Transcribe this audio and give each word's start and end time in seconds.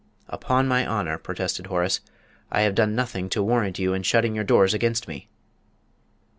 "Upon 0.27 0.67
my 0.67 0.83
honour," 0.87 1.19
protested 1.19 1.67
Horace, 1.67 2.01
"I 2.51 2.61
have 2.61 2.73
done 2.73 2.95
nothing 2.95 3.29
to 3.29 3.43
warrant 3.43 3.77
you 3.77 3.93
in 3.93 4.01
shutting 4.01 4.33
your 4.33 4.43
doors 4.43 4.73
against 4.73 5.07
me." 5.07 5.29